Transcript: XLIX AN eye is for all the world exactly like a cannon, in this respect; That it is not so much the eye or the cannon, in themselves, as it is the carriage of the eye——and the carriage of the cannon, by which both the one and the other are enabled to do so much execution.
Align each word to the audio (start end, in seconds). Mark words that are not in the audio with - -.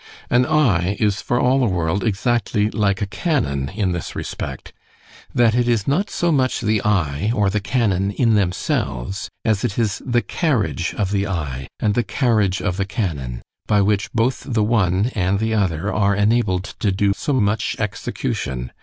XLIX 0.01 0.31
AN 0.35 0.45
eye 0.47 0.97
is 0.99 1.21
for 1.21 1.39
all 1.39 1.59
the 1.59 1.67
world 1.67 2.03
exactly 2.03 2.71
like 2.71 3.03
a 3.03 3.05
cannon, 3.05 3.69
in 3.69 3.91
this 3.91 4.15
respect; 4.15 4.73
That 5.35 5.53
it 5.53 5.67
is 5.67 5.87
not 5.87 6.09
so 6.09 6.31
much 6.31 6.59
the 6.59 6.83
eye 6.83 7.31
or 7.35 7.51
the 7.51 7.59
cannon, 7.59 8.09
in 8.09 8.33
themselves, 8.33 9.29
as 9.45 9.63
it 9.63 9.77
is 9.77 10.01
the 10.03 10.23
carriage 10.23 10.95
of 10.95 11.11
the 11.11 11.27
eye——and 11.27 11.93
the 11.93 12.01
carriage 12.01 12.63
of 12.63 12.77
the 12.77 12.85
cannon, 12.85 13.43
by 13.67 13.81
which 13.83 14.11
both 14.11 14.43
the 14.51 14.63
one 14.63 15.11
and 15.13 15.37
the 15.37 15.53
other 15.53 15.93
are 15.93 16.15
enabled 16.15 16.63
to 16.79 16.91
do 16.91 17.13
so 17.15 17.33
much 17.33 17.75
execution. 17.77 18.71